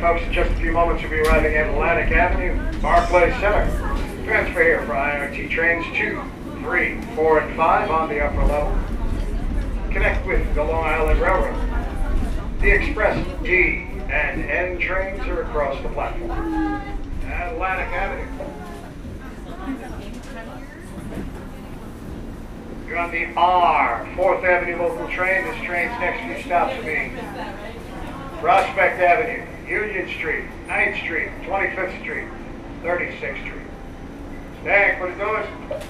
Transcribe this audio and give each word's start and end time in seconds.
folks, 0.00 0.22
in 0.22 0.32
just 0.32 0.50
a 0.50 0.54
few 0.56 0.72
moments 0.72 1.02
we'll 1.02 1.10
be 1.10 1.20
arriving 1.20 1.54
at 1.56 1.68
Atlantic 1.68 2.10
Avenue, 2.12 2.80
Barclays 2.80 3.34
Center. 3.34 3.66
Transfer 4.24 4.62
here 4.62 4.80
for 4.86 4.94
IRT 4.94 5.50
trains 5.50 5.84
2, 5.94 6.22
3, 6.62 7.00
4, 7.14 7.40
and 7.40 7.56
5 7.56 7.90
on 7.90 8.08
the 8.08 8.24
upper 8.24 8.42
level. 8.44 8.78
Connect 9.92 10.26
with 10.26 10.54
the 10.54 10.64
Long 10.64 10.84
Island 10.84 11.20
Railroad. 11.20 11.54
The 12.60 12.70
Express 12.70 13.26
D 13.42 13.88
and 14.08 14.44
N 14.44 14.78
trains 14.78 15.20
are 15.26 15.42
across 15.42 15.80
the 15.82 15.90
platform. 15.90 16.30
Atlantic 17.26 17.88
Avenue. 17.88 18.26
You're 22.88 22.98
on 22.98 23.10
the 23.10 23.26
R, 23.36 24.08
4th 24.16 24.44
Avenue 24.44 24.78
local 24.78 25.08
train. 25.08 25.44
This 25.44 25.62
train's 25.62 25.92
next 26.00 26.24
few 26.24 26.42
stops 26.44 26.74
will 26.76 26.84
be 26.84 27.12
Prospect 28.40 28.98
Avenue, 28.98 29.46
Union 29.70 30.08
Street, 30.08 30.46
9th 30.66 30.96
Street, 30.96 31.28
25th 31.44 32.00
Street, 32.00 32.26
36th 32.82 33.40
Street. 33.40 33.62
Stand, 34.62 35.00
what 35.00 35.10
it 35.10 35.18
doing? 35.18 35.80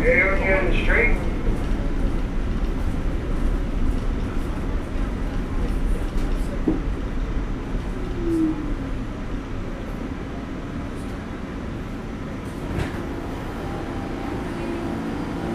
Union 0.00 0.84
Street. 0.84 1.16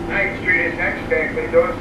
Ninth 0.08 0.95
Street 1.06 1.18
is 1.18 1.22
next, 1.22 1.36
Dan, 1.36 1.36
can 1.36 1.44
you 1.46 1.52
do 1.52 1.66
it? 1.66 1.76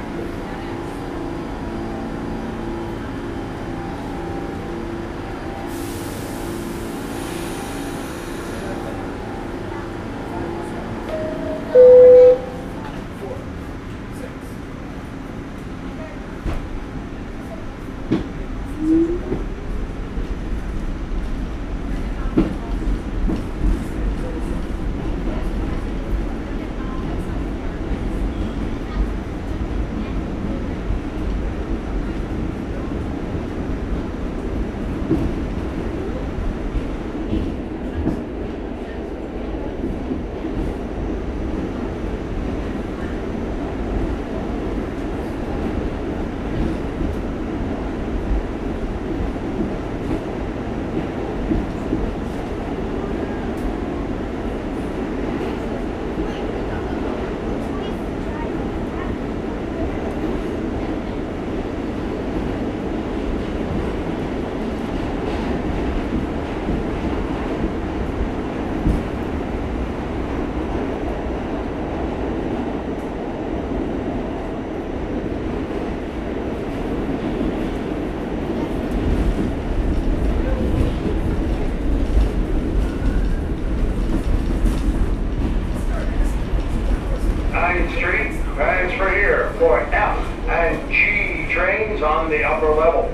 Ninth 87.52 87.96
Street, 87.96 88.32
transfer 88.56 89.10
here 89.10 89.52
for 89.58 89.80
F 89.80 90.18
and 90.48 90.90
G 90.90 91.52
trains 91.52 92.02
on 92.02 92.28
the 92.28 92.42
upper 92.44 92.74
level. 92.74 93.10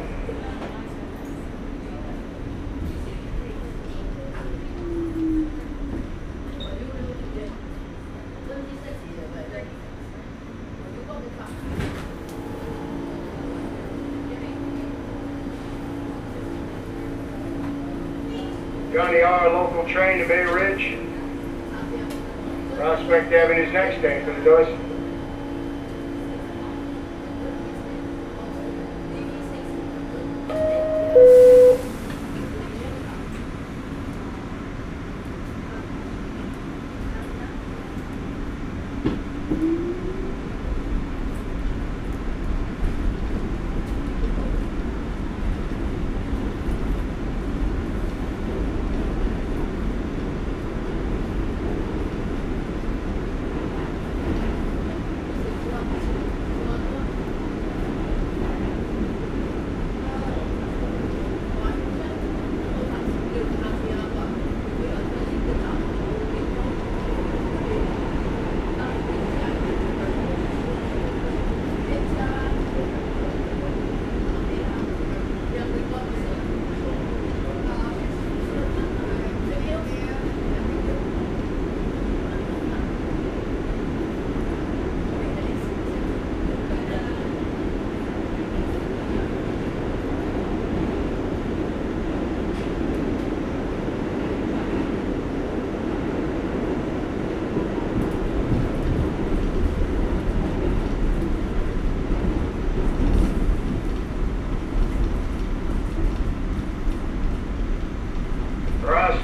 Johnny 18.93 19.23
Train 19.93 20.19
to 20.19 20.29
Bay 20.29 20.40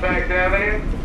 Prospect 0.00 0.30
Avenue. 0.30 0.95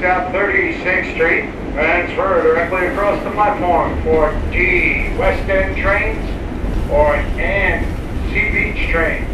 Next 0.00 0.04
stop, 0.04 0.32
36th 0.32 1.14
Street. 1.14 1.44
Transfer 1.72 2.42
directly 2.42 2.86
across 2.86 3.22
the 3.22 3.30
platform 3.32 4.02
for 4.02 4.30
D 4.50 5.14
West 5.18 5.48
End 5.48 5.76
trains 5.76 6.90
or 6.90 7.14
N 7.14 7.84
Sea 8.30 8.50
Beach 8.50 8.90
trains. 8.90 9.32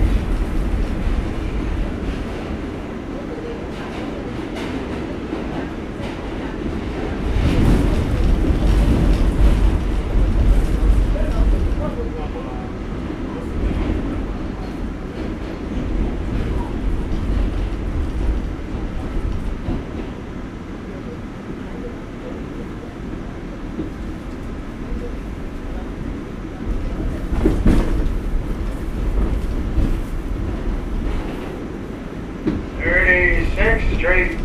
Thirty-sixth 32.83 33.97
Street. 33.97 34.39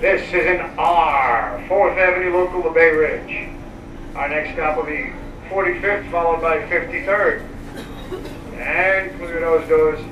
This 0.00 0.22
is 0.32 0.46
an 0.46 0.60
R, 0.78 1.62
4th 1.68 1.98
To 2.62 2.68
Bay 2.68 2.90
Ridge. 2.90 3.48
Our 4.14 4.28
next 4.28 4.52
stop 4.52 4.76
will 4.76 4.84
be 4.84 5.12
45th, 5.48 6.10
followed 6.10 6.42
by 6.42 6.58
53rd. 6.58 7.42
And 8.58 9.16
clear 9.18 9.40
those 9.40 9.66
doors. 9.66 10.09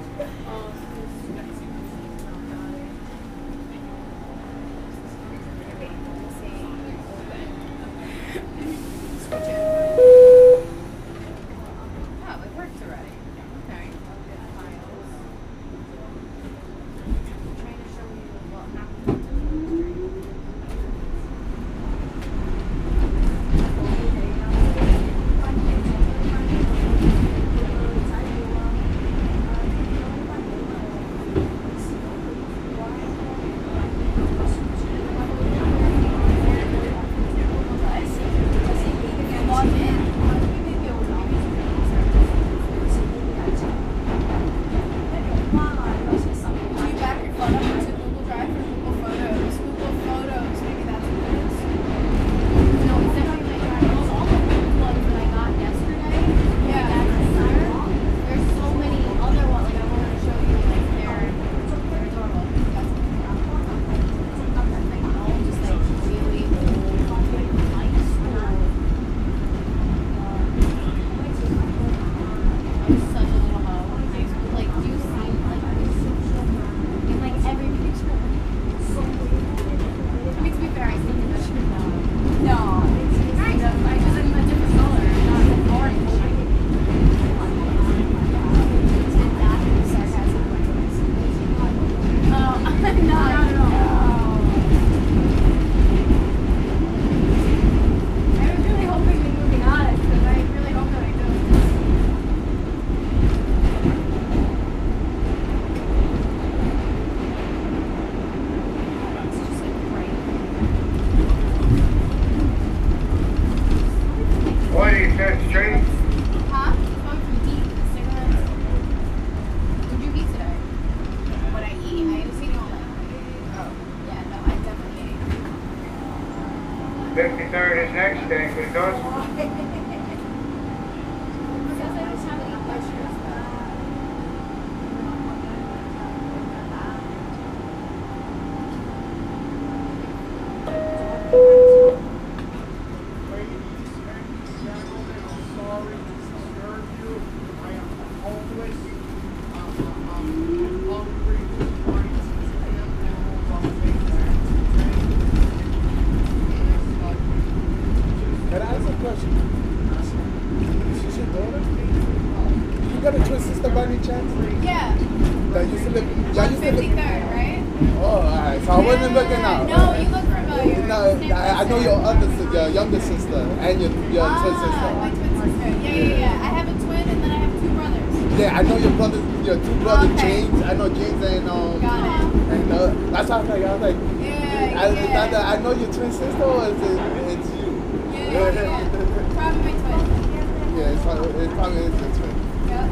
and 173.68 173.82
your, 173.82 173.92
your 174.10 174.24
ah, 174.24 174.40
twin 174.40 174.54
sister. 174.64 174.88
My 174.96 175.10
twin 175.12 175.32
sister. 175.36 175.68
Yeah, 175.68 175.92
yeah, 175.92 176.08
yeah, 176.08 176.18
yeah. 176.18 176.46
I 176.46 176.48
have 176.56 176.68
a 176.68 176.76
twin 176.84 177.04
and 177.08 177.22
then 177.22 177.30
I 177.30 177.38
have 177.44 177.52
two 177.60 177.72
brothers. 177.76 178.40
Yeah, 178.40 178.58
I 178.58 178.62
know 178.62 178.76
your 178.78 178.92
brother, 178.96 179.20
your 179.44 179.56
two 179.60 179.76
brothers, 179.84 180.10
okay. 180.12 180.48
James. 180.48 180.62
I 180.62 180.72
know 180.72 180.88
James 180.88 181.22
and 181.22 181.48
um. 181.50 181.80
Got 181.80 182.00
it. 182.00 182.34
And 182.48 182.72
uh, 182.72 182.86
that's 183.12 183.28
how 183.28 183.38
I 183.38 183.40
was 183.40 183.50
like, 183.50 183.62
I 183.62 183.72
was 183.74 183.82
like, 183.82 183.96
yeah, 184.24 184.80
I, 184.80 184.88
yeah. 184.88 185.12
Not 185.12 185.30
that 185.32 185.44
I 185.44 185.60
know 185.60 185.72
your 185.72 185.92
twin 185.92 186.12
sister, 186.12 186.42
or 186.42 186.64
is 186.64 186.80
it, 186.80 186.96
it's 187.28 187.48
you? 187.52 187.68
Yeah, 188.08 188.32
yeah, 188.32 188.62
yeah. 188.62 188.88
probably 189.36 189.60
my 189.62 189.72
twin. 189.76 190.76
Yeah, 190.76 190.88
it's 190.88 191.02
probably, 191.02 191.44
it 191.44 191.50
probably 191.52 191.82
is 191.84 192.00
your 192.00 192.12
twin. 192.16 192.34
Yep. 192.72 192.88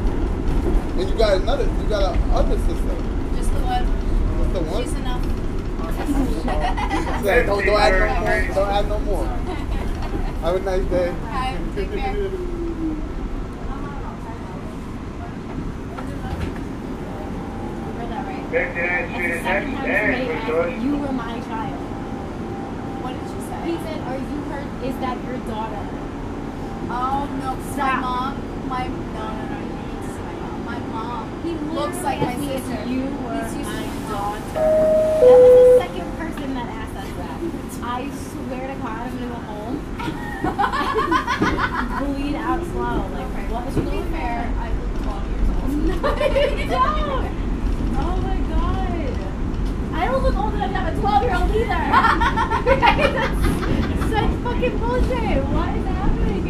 And 0.97 1.09
you 1.09 1.17
got 1.17 1.41
another, 1.41 1.65
you 1.65 1.89
got 1.89 2.03
a 2.05 2.21
other 2.37 2.59
sister. 2.69 2.97
Just 3.33 3.49
the 3.49 3.61
one. 3.65 3.85
Just 4.37 4.53
the 4.53 4.61
one. 4.61 4.83
She's 4.85 4.93
enough. 4.93 5.25
so, 7.25 7.43
don't, 7.47 7.65
don't, 7.65 7.81
add 7.81 8.49
no, 8.49 8.55
don't 8.55 8.69
add 8.69 8.89
no 8.89 8.99
more. 9.01 9.56
Have 10.43 10.55
a 10.55 10.61
nice 10.61 10.85
day. 10.85 11.11
Bye. 11.23 11.59
Take 11.75 11.93
care. 11.93 12.15
Big 18.51 18.75
dad. 18.75 19.11
You 20.83 20.97
were 20.97 21.13
my 21.13 21.41
child. 21.41 21.81
What 23.03 23.13
did 23.13 23.27
she 23.27 23.41
say? 23.49 23.59
He 23.67 23.77
said, 23.85 24.01
are 24.07 24.17
you 24.17 24.39
her, 24.49 24.63
is 24.87 24.97
that 25.03 25.17
your 25.27 25.39
daughter? 25.51 25.85
Oh, 26.89 27.27
no, 27.43 27.49
it's 27.59 27.77
my 27.77 27.97
mom. 28.01 28.33
My, 28.69 28.87
no, 28.87 28.95
no, 28.95 29.45
no, 29.51 29.59
he's 30.01 30.17
my 30.23 30.35
mom. 30.41 30.65
My 30.65 30.79
mom. 30.79 31.23
He 31.43 31.53
looks 31.75 31.99
like 32.03 32.21
my 32.21 32.35
sister. 32.37 32.85
You 32.87 33.03
were 33.03 33.35
my 33.35 33.85
daughter. 34.09 34.53
That 34.55 35.37
was 35.43 35.53
the 35.59 35.79
second 35.83 36.09
person 36.17 36.55
that 36.55 36.69
asked. 36.69 36.86
I 37.89 38.11
swear 38.11 38.67
to 38.67 38.75
God, 38.83 39.07
I'm 39.07 39.17
gonna 39.17 39.29
go 39.29 39.35
home. 39.47 39.77
bleed 42.15 42.35
out 42.35 42.63
slow. 42.67 43.07
Like, 43.15 43.27
okay. 43.31 43.47
what 43.49 43.73
To 43.73 43.81
be 43.81 44.03
fair? 44.11 44.53
I 44.59 44.75
look 44.75 44.91
12 45.03 45.31
years 45.31 45.49
old. 45.51 45.67
No, 45.87 45.95
you 46.59 46.67
don't. 46.67 47.31
Oh 47.99 48.17
my 48.27 48.39
God. 48.51 48.99
I 49.95 50.05
don't 50.05 50.23
look 50.23 50.37
old 50.37 50.55
enough 50.55 50.71
to 50.71 50.77
have 50.77 50.97
a 50.97 51.01
12 51.01 51.23
year 51.23 51.35
old 51.37 51.51
either. 51.55 51.67
That's 52.83 54.11
such 54.11 54.33
fucking 54.43 54.77
bullshit. 54.79 55.45
What 55.47 55.71
is 55.79 55.87
happening? 55.87 56.43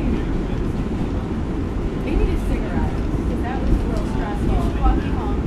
Maybe 2.05 2.25
just 2.33 2.45
cigarettes. 2.49 2.97
Because 2.97 3.41
that 3.45 3.61
was 3.61 3.71
real 3.71 4.05
stressful. 4.17 4.81
Walking 4.81 5.13
home. 5.13 5.46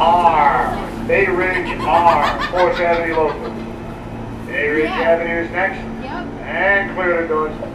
R. 0.00 1.06
Bay 1.06 1.26
Ridge 1.26 1.78
R. 1.80 2.42
Fourth 2.50 2.80
Avenue 2.80 3.16
local. 3.16 3.50
Bay 4.46 4.68
Ridge 4.68 4.84
yeah. 4.84 5.00
Avenue 5.00 5.40
is 5.40 5.50
next. 5.50 5.78
Yep. 6.02 6.26
And 6.46 6.94
clear 6.94 7.22
the 7.22 7.28
doors. 7.28 7.67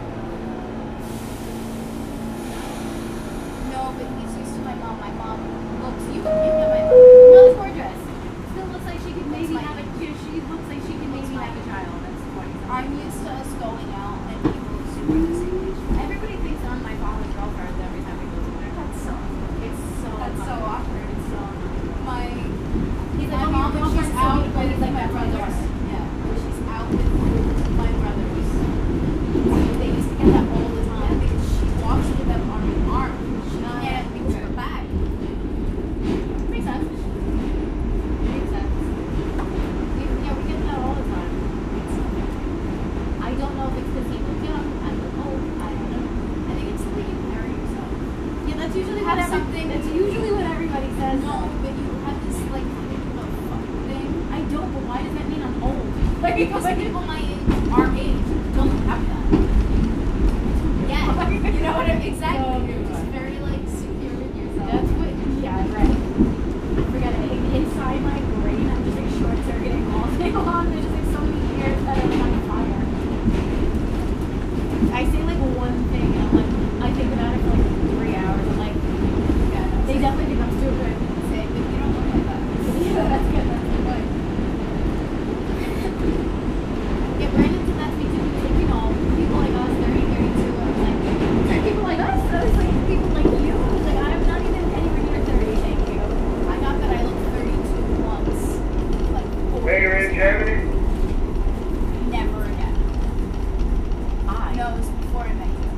before 104.72 105.20
I 105.20 105.34
met 105.34 105.46
you. 105.46 105.68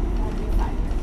Five 0.56 0.72
years. 0.78 0.94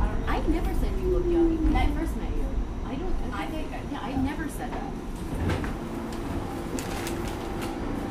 I 0.00 0.06
don't. 0.06 0.28
I 0.28 0.40
never 0.48 0.72
said 0.80 0.98
you 0.98 1.08
look 1.08 1.26
young 1.26 1.62
when 1.62 1.76
I 1.76 1.86
first 1.92 2.16
met 2.16 2.30
you. 2.30 2.46
I 2.86 2.94
don't. 2.94 3.14
I 3.34 3.46
think. 3.48 3.68
Yeah, 3.92 4.00
I 4.00 4.16
never 4.16 4.48
said 4.48 4.72
that. 4.72 4.92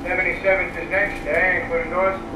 77 0.03 0.77
is 0.77 0.89
next. 0.91 1.25
Dang, 1.25 1.67
put 1.71 1.81
it 1.81 1.89
north. 1.89 2.34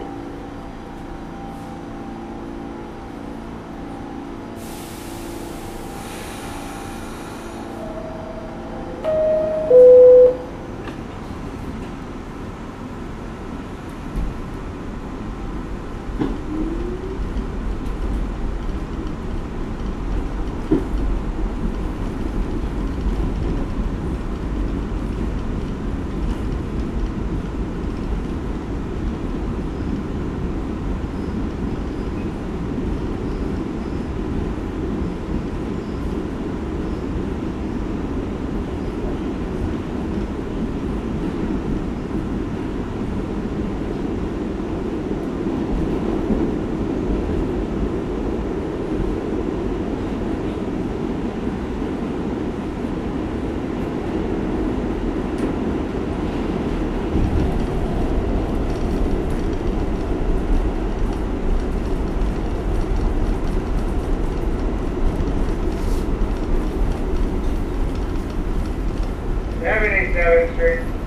787 69.62 70.56
Street. 70.56 70.99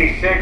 56. 0.00 0.39